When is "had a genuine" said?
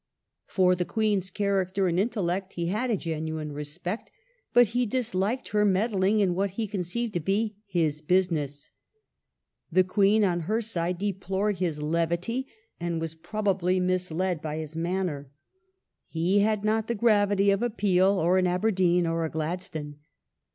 2.69-3.51